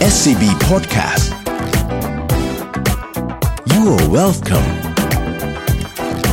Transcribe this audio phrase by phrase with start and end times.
[0.00, 1.26] SCB Podcast
[3.72, 4.68] You are welcome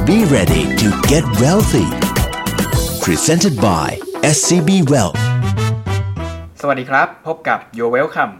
[0.05, 1.89] Be ready to get wealthy
[3.01, 3.87] Presented by
[4.35, 5.19] SCB Wealth
[6.61, 8.33] สวัสดีครับ พบกับ Your Welcome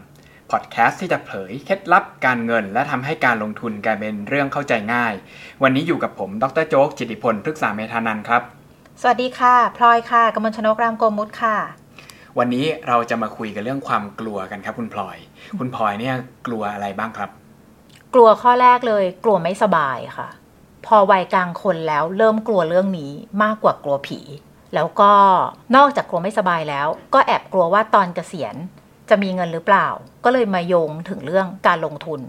[0.50, 5.14] พอดแคสต์ที่จะเผยเคล็ดลับการเงิน และทำให้การลงทุนกลายเป็นเรื่องเข้าใจง่าย
[5.62, 8.42] วันนี้อยู่กับผม ดรโจ๊ก จิตติพลพฤกษาเมธานันท์ครับ
[9.00, 11.56] สวัสดีค่ะ พลอยค่ะ กมลชนกรามโกมุตค่ะ
[12.38, 15.16] วันนี้เราจะมาคุยกันเรื่องความกลัวกันครับ คุณพลอย
[15.58, 16.14] คุณพลอยเนี่ย
[16.46, 17.30] กลัวอะไรบ้างครับ
[18.14, 20.28] กลัวข้อแรกเลย กลัวไม่สบายค่ะ
[20.86, 23.12] พอวัยกลางคนแล้วเริ่มกลัวเรื่องนี้
[23.42, 24.20] มากกว่ากลัวผี
[24.74, 25.12] แล้วก็
[25.76, 28.54] นอกจากกลัวไม่สบายแล้ว ก็แอบกลัวว่าตอนเกษียณ
[29.10, 29.86] จะมีเงินหรือเปล่า
[30.24, 32.20] ก็เลยมาโยงถึงเรื่องการลงทุน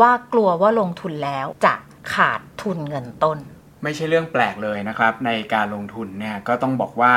[0.00, 1.74] ว่ากลัวว่าลงทุนแล้วจะ
[2.14, 3.38] ขาดทุนเงินต้น
[3.82, 7.14] ไม่ใช่เรื่องแปลกเลยนะครับ ในการลงทุนเนี่ยก็ต้องบอกว่า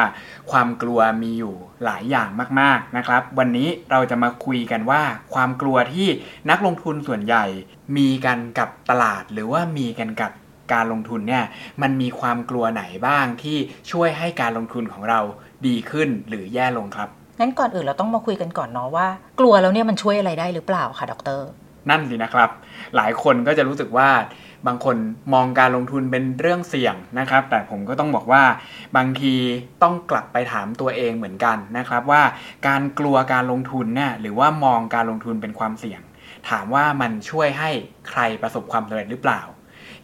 [0.51, 5.01] ความกลัวมีอยู่หลายอย่างมากๆนะครับ วันนี้เราจะมาคุยกันว่า
[5.33, 6.07] ความกลัวที่
[6.49, 7.45] นักลงทุนส่วนใหญ่
[7.97, 10.31] มีกันกับตลาด หรือว่ามีกันกับ
[10.73, 11.45] การลงทุนเนี่ย
[11.81, 13.57] มันมีความกลัวไหนบ้างที่
[13.91, 15.19] ช่วยให้การลงทุนของเรา
[15.67, 19.07] ดีขึ้นหรือแย่ลงครับงั้นก่อนอื่นเราต้องมาคุยกันก่อนเนาะว่า
[19.39, 21.39] กลัวแล้วเนี่ยมันช่วยอะไรได้หรือเปล่าคะดร
[21.89, 22.49] นั่นสินะครับ
[22.95, 24.09] หลายคนก็จะรู้สึกว่า
[24.67, 24.97] บางคน
[25.33, 28.43] มองการลงทุนเป็นเรื่องเสี่ยงนะครับ แต่ผมก็ต้องบอกว่า
[28.97, 29.35] บางที
[29.83, 32.23] ต้องกลับไปถามตัวเองเหมือนกันนะครับ ว่า
[32.67, 36.01] การกลัวการลงทุนเนี่ยหรือว่ามองการลงทุนเป็นความเสี่ยง
[36.49, 37.69] ถามว่ามันช่วยให้
[38.09, 39.41] ใครประสบความสำเร็จหรือเปล่า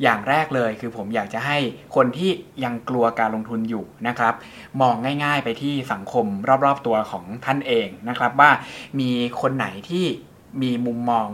[0.04, 1.58] อย่างแรกเลยคือผมอยากจะให้
[1.96, 2.32] คนที่
[2.64, 4.34] ยังกลัวการลงทุนอยู่นะครับ
[4.82, 6.26] มองง่าย ๆ ไปที่สังคม
[6.66, 8.52] รอบๆตัวของท่านเองนะครับ ว่า
[9.00, 10.06] มีคนไหนที่
[10.62, 11.28] มีมุมมอง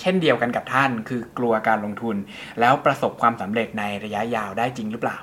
[0.00, 2.16] เช่นเดียวกันกับท่านคือกลัวการลงทุน
[2.60, 5.18] แล้วประสบความสำเร็จในระยะยาวได้จริงหรือเปล่า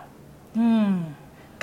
[0.57, 0.93] อืม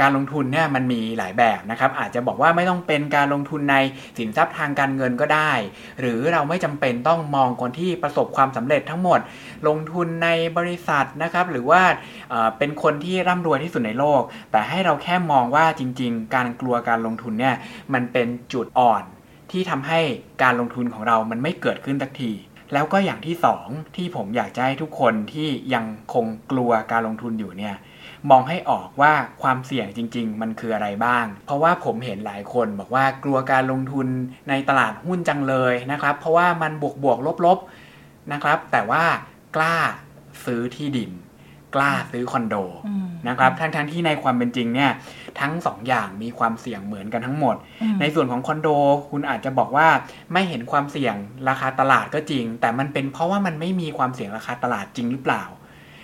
[0.01, 3.77] การลงทุนเนี่ยมันมีหลายแบบนะครับ อาจจะบอกว่าไม่ต้องเป็นการลงทุนใน
[4.19, 5.53] สินทรัพย์ทางการเงินก็ได้
[6.01, 9.21] หรือเราไม่จำเป็นต้องมองคนที่ประสบความสำเร็จทั้งหมด
[9.69, 11.83] ลงทุนในบริษัทนะครับ หรือว่า
[12.31, 17.55] เอ่อเป็นคนที่ร่ำรวยที่สุดในโลก แต่ให้เราแค่มองว่าจริง ๆ การกลัวการลงทุนเนี่ย
[17.95, 19.03] มันเป็นจุดอ่อน
[19.51, 20.01] ที่ทำให้
[20.43, 22.33] การลงทุนของเรามันไม่เกิดขึ้นสักที
[22.73, 23.67] แล้วก็อย่างที่สอง
[23.97, 25.85] ที่ผมอยากจะให้ทุกคนที่ยัง
[26.15, 27.77] คงกลัวการลงทุนอยู่เนี่ย
[28.31, 29.13] มองให้ออกว่า
[29.43, 34.07] ความเสี่ยงจริง ๆ มันคืออะไรบ้าง เพราะว่าผมเห็นหลายคนบอกว่ากลัวการลงทุน
[34.49, 39.05] ในตลาดหุ้นจังเลยนะครับ เพราะว่ามันบวกบวกลบลบๆนะครับ แต่ว่า
[39.57, 39.77] กล้า
[40.45, 41.11] ซื้อที่ดิน
[41.75, 42.55] กล้าซื้อคอนโด
[43.29, 44.91] นะครับทั้งๆที่ในความเป็นจริงเนี่ย
[45.41, 48.69] ทั้งสองอย่างมีความเสี่ยงเหมือนกันทั้งหมดอืมในส่วนของคอนโด
[49.11, 49.89] คุณอาจจะบอกว่า
[50.33, 51.15] ไม่เห็นความเสี่ยง
[51.49, 55.45] ราคาตลาดก็จริง แต่มันเป็นเพราะว่ามันไม่มีความเสี่ยงราคาตลาดจริงหรือเปล่า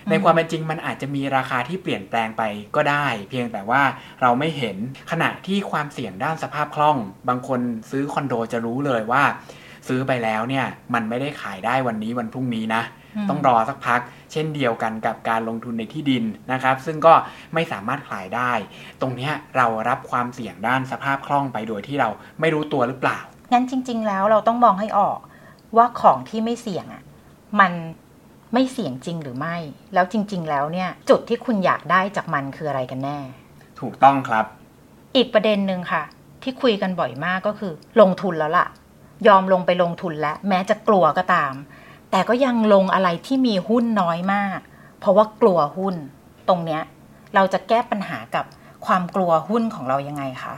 [0.09, 2.43] ในความเป็นจริงมันอาจจะมีราคาที่เปลี่ยนแปลงไป
[2.75, 3.81] ก็ได้ เพียงแต่ว่า
[4.21, 4.77] เราไม่เห็น
[5.11, 6.97] ขณะที่ความเสี่ยงด้านสภาพคล่อง
[7.29, 7.59] บางคน
[7.91, 9.23] ซื้อคอนโดจะรู้เลยว่า
[9.87, 12.81] ซื้อไปแล้วเนี่ยมันไม่ได้ขายได้วันนี้วันพรุ่งนี้นะ
[13.15, 13.99] อืมต้องรอสักพัก
[14.31, 17.13] เช่นเดียวกันกับการลงทุนในที่ดินนะครับ ซึ่งก็
[17.53, 18.51] ไม่สามารถขายได้
[19.01, 22.09] ตรงเนี้ยเรารับความเสี่ยงด้านสภาพคล่องไปโดยที่เรา
[22.39, 23.19] ไม่รู้ตัวหรือเปล่า
[23.51, 25.19] งั้นจริง ๆ แล้วเราต้องมองให้ออก
[25.77, 27.03] ว่าของที่ไม่เสี่ยงอะ
[27.59, 27.71] มัน
[28.53, 29.55] ไม่เสี่ยงจริงหรือไม่
[29.93, 33.19] แล้วจริง ๆ แล้วเนี่ยจุดที่คุณอยากได้จากมันคืออะไรกันแน่
[33.79, 34.45] ถูกต้องครับ
[35.15, 36.03] อีกประเด็นหนึ่งค่ะ
[36.43, 38.67] ที่คุยกันบ่อยมากก็คือ ลงทุนแล้วล่ะ
[39.27, 41.53] ยอมลงไปลงทุนแล้ว แม้จะกลัวก็ตาม
[42.11, 44.59] แต่ก็ยังลงอะไรที่มีหุ้นน้อยมาก
[44.99, 45.95] เพราะว่ากลัวหุ้น
[46.49, 46.81] ตรงเนี้ย
[47.35, 48.45] เราจะแก้ปัญหากับ
[48.85, 50.55] ความกลัวหุ้นของเรายังไงคะ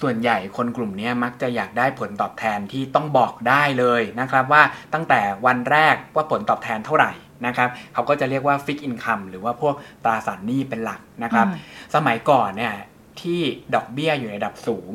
[0.00, 4.62] ส่วนใหญ่คนกลุ่มเนี้ยมักจะอยากได้ผลตอบแทนที่ต้องบอกได้เลยนะครับว่า
[4.94, 7.12] ตั้งแต่วันแรกว่าผลตอบแทนเท่าไหร่
[7.46, 12.74] นะครับเขาก็จะเรียกว่าฟิกอินคัมหรือว่าพวกตราสารหนี้เป็นหลักนะครับอืมสมัยก่อนเนี่ย
[13.20, 13.40] ที่
[13.74, 14.92] ดอกเบี้ยอยู่ในระดับสูง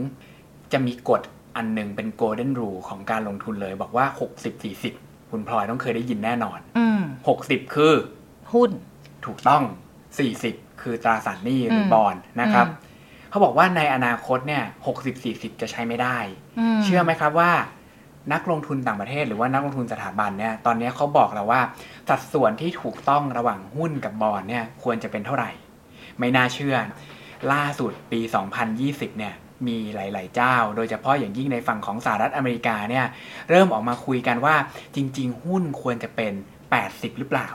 [0.71, 1.21] จะมีกฎ
[1.55, 4.05] อันหนึงเป็นโกลเด้นรูของการลงทุนเลย บอกว่า
[4.61, 5.04] 60-40
[5.35, 7.01] คุณพลอยต้องเคยได้ยินแน่นอนอืม
[7.37, 7.93] 60คือ
[8.53, 8.71] หุ้น
[9.25, 9.63] ถูกต้อง
[10.21, 12.93] 40คือตราสารหนี้หรืออมบอลนะครับอืม
[13.29, 14.63] เขาบอกว่าในอนาคตเนี่ย
[15.11, 16.17] 60-40จะใช้ไม่ได้
[16.75, 17.51] มเชื่อไหมครับว่า
[18.33, 21.61] นักลงทุนต่างประเทศหรือว่านักลงทุนสถาบันเนี่ยตอนนี้เขาบอกแล้วว่า
[22.09, 25.51] สัดส่วนที่ถูกต้องระหว่างหุ้นกับบอลเนี่ยควรจะเป็นเท่าไหร่
[26.19, 26.75] ไม่น่าเชื่อ
[27.51, 28.19] ล่าสุดปี
[28.69, 29.33] 2020 เนี่ย
[29.67, 33.05] มีหลาย ๆ เจ้า โดยเฉพาะอย่างยิ่งในฝั่งของสหรัฐอเมริกาเนี่ย
[33.49, 34.55] เริ่มออกมาคุยกันว่า
[34.95, 36.33] จริง ๆ หุ้นควรจะเป็น
[36.75, 37.47] 80 หรือเปล่า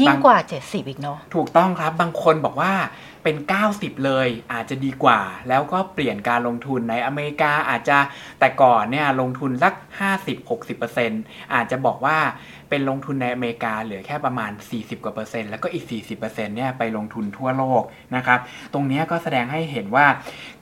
[0.00, 2.72] ยิ่งบางกว่า 70 อีกเนาะถูกต้องครับบางคนบอกว่า
[3.26, 7.98] เป็น 90 เลย อาจจะดีกว่า แล้วก็เปลี่ยนการลงทุนในอเมริกาอาจจะ
[8.40, 9.74] แต่ก่อนเนี่ยลงทุนสัก
[10.84, 12.18] 50-60%อาจจะบอกว่า
[12.70, 15.84] เป็นลงทุนในอเมริกาเหลือแค่ประมาณ 40กว่าเปอร์เซ็นต์แล้วก็อีก
[16.16, 17.82] 40%เนี่ยไปลงทุนทั่วโลก
[18.16, 18.38] นะครับ
[18.72, 20.06] ตรงนี้ก็แสดงให้เห็นว่า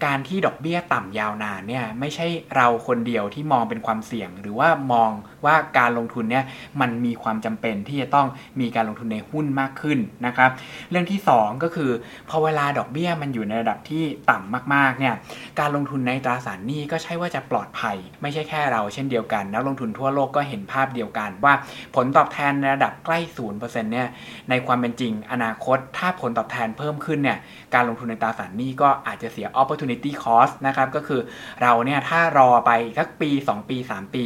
[0.05, 2.27] การที่ดอกเบี้ยต่ำยาวนานเนี่ยไม่ใช่
[2.57, 5.11] เราคนเดียวที่มองเป็นความเสี่ยง หรือว่ามอง
[5.45, 6.45] ว่าการลงทุนเนี่ย
[6.81, 8.29] มันมีความจำเป็นที่จะต้อง
[8.61, 10.51] มีการลงทุนในหุ้นมากขึ้นนะครับ
[10.91, 11.91] เรื่องที่ 2 ก็คือ
[12.29, 15.15] พอเวลาดอกเบี้ยมันอยู่ในระดับที่ต่ำมากๆเนี่ย
[15.61, 21.55] การลงทุนในตราสารหนี้ก็ใช่ว่าจะปลอดภัย ไม่ใช่แค่เราเช่นเดียวกันนักลงทุนทั่วโลกก็เห็นภาพเดียวกัน ว่า
[21.97, 24.09] ผลตอบแทนในระดับใกล้ศูนย์เปอร์เซ็นต์เนี่ย
[24.51, 27.39] ในความเป็นจริงอนาคต ถ้าผลตอบแทนเพิ่มขึ้นเนี่ย
[27.75, 31.21] การลงทุนในตราสารหนี้ก็อาจจะเสีย opportunity cost นะครับก็คือ
[31.63, 34.25] เราเนี่ยถ้ารอไปสักปี 2 ปี 3 ปี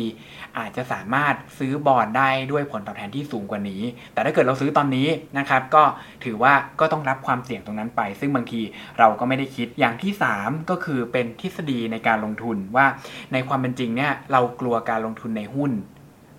[0.58, 3.82] อาจจะสามารถซื้อบอลได้ด้วยผลตอบแทนที่สูงกว่านี้
[4.12, 5.08] แต่ถ้าเกิดเราซื้อตอนนี้
[5.38, 5.84] นะครับก็
[6.24, 8.60] ถือว่าก็ต้องรับความเสี่ยงตรงนั้นไปซึ่งบางที
[8.98, 10.12] เราก็ไม่ได้คิดอย่างที่
[10.42, 12.86] 3 ก็คือเป็นทฤษฎีในการลงทุนว่า
[13.32, 15.72] ในความเป็นจริงเนี่ยเรากลัวการลงทุนในหุ้น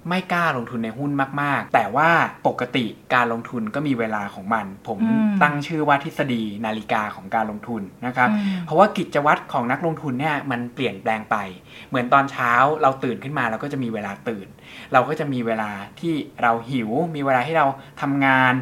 [0.10, 1.12] ไม่กล้าลงทุนในหุ้น
[1.42, 2.10] มาก ๆ แต่ว่า
[2.48, 2.86] ปกติ
[3.16, 11.36] การลงทุนก็มีเวลาของมัน ผมอืมตั้งชื่อว่าทฤษฎีนาฬิกาของการลงทุนนะครับอืมเพราะว่ากิจวัตรของนักลงทุนเนี่ยมันเปลี่ยนแปลงไป
[11.90, 12.52] เหมือนตอนเช้า
[12.82, 14.48] เราตื่นขึ้นมาเราก็จะมีเวลาตื่น
[14.94, 17.68] เราก็จะมีเวลาที่เราหิว มีเวลาที่เรา
[18.02, 18.54] ทำงาน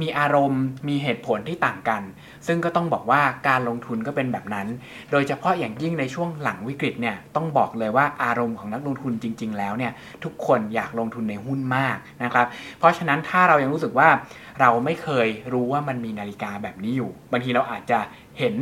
[0.00, 2.02] มีอารมณ์ มีเหตุผลที่ต่างกัน
[2.46, 4.66] ซึ่งก็ต้องบอกว่าการลงทุนก็เป็นแบบนั้น
[5.10, 9.92] โดยเฉพาะอย่างยิ่งในช่วงหลังวิกฤตเนี่ยต้องบอกเลยว่าอารมณ์ของนักลงทุนจริง ๆ แล้วเนี่ย
[10.24, 12.46] ทุกคนอยากลงทุนในหุ้นมากนะครับ
[12.78, 14.08] เพราะฉะนั้นถ้าเรายังรู้สึกว่า
[14.60, 17.98] เราไม่เคยรู้ว่ามันมีนาฬิกาแบบนี้อยู่ บางทีเราอาจจะ
[18.38, 18.56] เห็น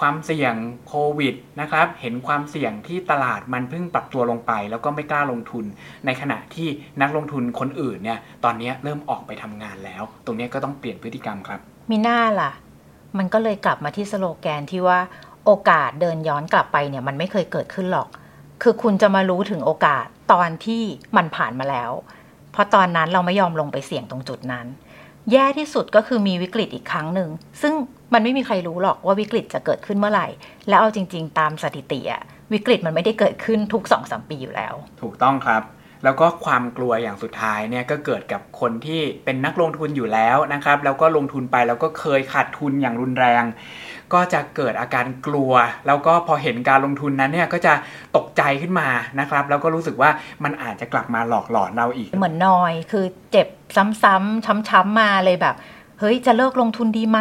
[0.00, 0.54] ความเสี่ยง
[0.88, 5.64] โควิดนะครับ เห็นความเสี่ยงที่ตลาดมันเพิ่งปรับตัวลงไป แล้วก็ไม่กล้าลงทุน
[6.06, 6.68] ในขณะที่
[7.02, 12.50] นักลงทุนคนอื่นเนี่ย ตอนนี้เริ่มออกไปทำงานแล้ว ตรงนี้ก็ต้องเปลี่ยนพฤติกรรมครับ มีหน้าล่ะ
[13.18, 14.98] มันก็เลยกลับมาที่สโลแกนที่ว่า
[15.44, 18.08] โอกาสเดินย้อนกลับไปเนี่ยมันไม่เคยเกิดขึ้นหรอก
[18.62, 20.82] คือคุณจะมารู้ถึงโอกาสตอนที่
[21.16, 21.90] มันผ่านมาแล้ว
[22.52, 24.66] เพราะตอนนั้นเราไม่ยอมลงไปเสี่ยงตรงจุดนั้น
[25.32, 27.30] แย่ที่สุดก็คือมีวิกฤตอีกครั้งหนึ่ง
[27.62, 27.72] ซึ่ง
[28.12, 30.26] มันไม่มีใครรู้หรอกว่าวิกฤตจะเกิดขึ้นเมื่อไหร่
[30.68, 32.22] แล้วเอาจริง ๆ ตามสถิติอะ
[32.52, 35.62] วิกฤตมันไม่ได้เกิดขึ้นทุกสองสามปีอยู่แล้ว ถูกต้องครับ
[36.04, 43.44] แล้วก็ความกลัวอย่างสุดท้ายเนี่ยก็เกิดกับคนที่เป็นนักลงทุนอยู่แล้วนะครับ แล้วก็ลงทุนไปแล้วก็เคยขาดทุนอย่างรุนแรง
[44.14, 45.52] ก็จะเกิดอาการกลัว
[45.86, 47.74] แล้วก็พอเห็นการลงทุนนั้นเนี่ยก็จะ
[48.16, 48.88] ตกใจขึ้นมา
[49.20, 50.10] นะครับ แล้วก็รู้สึกว่า
[50.44, 55.56] มันอาจจะกลับมาหลอกหลอนเราอีก เหมือนนอยคือเจ็บซ้ำๆช้ำๆมาเลยแบบ
[56.00, 57.20] เฮ้ยจะเลิกลงทุนดีไหม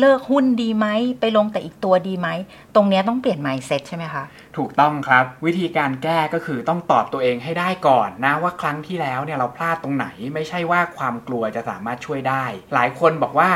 [0.00, 0.86] เลิกหุ้นดีไหม
[1.20, 2.28] ไปลงแต่อีกตัวดีไหม
[2.74, 4.24] ตรงเนี้ยต้องเปลี่ยน mindset ใช่ไหมคะ
[4.56, 13.50] ถูกต้องครับ วิธีการแก้ก็คือต้องตอบตัวเองให้ได้ก่อนนะว่าครั้งที่แล้วเนี่ยเราพลาดตรงไหน ไม่ใช่ว่าความกลัวจะสามารถช่วยได้ หลายคนบอกว่า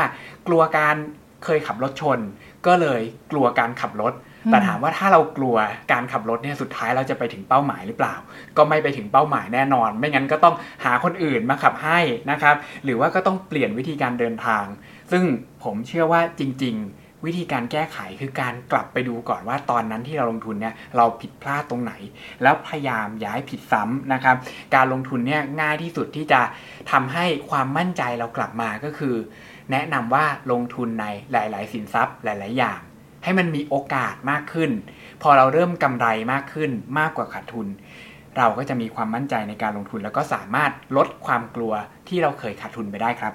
[0.47, 0.95] กลัวการ
[1.43, 2.19] เคยขับรถชน
[2.67, 4.13] ก็เลยกลัวการขับรถ
[4.49, 5.55] แต่ถามว่าถ้าเรากลัว
[5.91, 8.15] การขับรถเนี่ยสุดท้ายเราจะไปถึงเป้าหมายหรือเปล่า
[8.57, 10.55] ก็ไม่ไปถึงเป้าหมายแน่นอน ไม่งั้นก็ต้อง
[10.85, 11.99] หาคนอื่นมาขับให้
[12.31, 14.65] นะครับ หรือว่าก็ต้องเปลี่ยนวิธีการเดินทาง
[15.11, 15.23] ซึ่ง
[15.63, 21.93] ผมเชื่อว่าจริง ๆ วิธีการแก้ไขคือการกลับไปดูก่อนว่าตอนนั้นที่เราลงทุนเนี่ยเราผิดพลาดตรงไหน
[22.43, 24.35] แล้วพยายามย้ายผิดซ้ำนะครับ
[24.75, 26.41] การลงทุนเนี่ยง่ายที่สุดที่จะ
[26.91, 29.15] ทำให้ความมั่นใจเรากลับมาก็คือ
[29.71, 32.79] แนะนำว่าลงทุนในหลาย ๆ สินทรัพย์หลาย ๆ อย่าง
[33.23, 34.71] ให้มันมีโอกาสมากขึ้น
[35.21, 37.67] พอเราเริ่มกำไรมากขึ้นมากกว่าขาดทุน
[38.37, 41.73] เราก็จะมีความมั่นใจในการลงทุน แล้วก็สามารถลดความกลัว
[42.07, 43.33] ที่เราเคยขาดทุนไปได้ครับ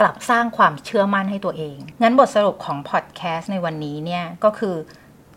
[0.00, 4.76] กลับสร้างความเชื่อมั่นให้ตัวเอง งั้นบทสรุปของพอดแคสต์ในวันนี้เนี่ยก็คือ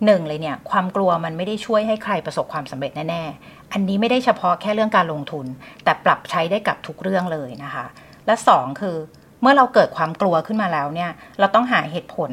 [0.06, 5.46] หนึ่งเลยเนี่ยความกลัวมันไม่ได้ช่วยให้ใครประสบความสำเร็จแน่ๆ อันนี้ไม่ได้เฉพาะแค่เรื่องการลงทุน
[5.84, 7.86] แต่ปรับใช้ได้กับทุกเรื่องเลยนะคะ
[8.26, 8.98] และสองคือ
[9.42, 12.32] เมื่อเราเกิดความกลัวขึ้นมาแล้วเนี่ยเราต้องหาเหตุผล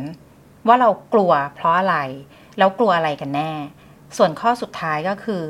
[0.67, 1.97] ว่าเรากลัวเพราะอะไร
[2.59, 3.53] แล้วกลัวอะไรกันแน่
[4.17, 5.43] ส่วนข้อสุดท้ายก็คือ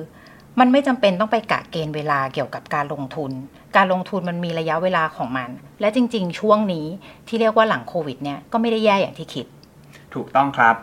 [0.61, 3.33] มันไม่จำเป็นต้องไปกะเกณฑ์เวลาเกี่ยวกับการลงทุน
[3.77, 5.51] การลงทุนมันมีระยะเวลาของมัน
[5.81, 6.87] และจริง ๆ ช่วงนี้
[7.29, 9.47] ที่เรียกว่าหลังโควิดเนี่ยก็ไม่ได้แย่อย่างที่คิด
[10.15, 10.77] ถูกต้องครับ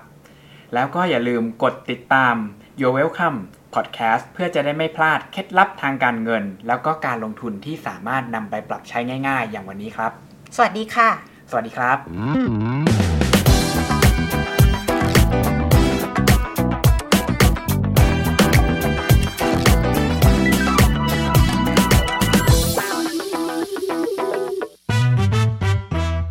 [0.74, 2.36] แล้วก็อย่าลืมกดติดตาม
[2.82, 3.40] Your Welcome
[3.76, 10.12] Podcast เพื่อจะได้ไม่พลาดเคล็ดลับทางการเงิน แล้วก็การลงทุนที่สามารถนำไปปรับใช้ง่าย ๆ อย่างวันนี้ครับ
[10.56, 11.10] สวัสดีค่ะ
[11.50, 12.97] สวัสดีครับ Mm.